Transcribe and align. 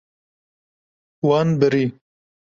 Wan 1.27 1.47
birî. 1.59 1.85